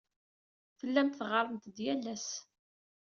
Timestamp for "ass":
2.13-2.29